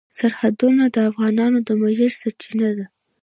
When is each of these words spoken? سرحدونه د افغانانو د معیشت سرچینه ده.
سرحدونه 0.17 0.83
د 0.95 0.97
افغانانو 1.09 1.57
د 1.67 1.69
معیشت 1.81 2.17
سرچینه 2.21 2.69
ده. 2.77 2.85